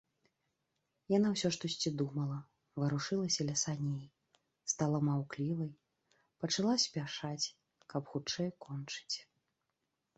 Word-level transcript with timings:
Яна 1.17 1.27
ўсё 1.33 1.47
штосьці 1.57 1.89
думала, 1.99 2.37
варушылася 2.85 3.41
ля 3.51 3.55
саней, 3.65 4.05
стала 4.75 4.97
маўклівай, 5.11 5.71
пачала 6.45 6.73
спяшаць, 6.89 7.51
каб 7.95 8.03
хутчэй 8.15 8.49
кончыць. 8.67 9.17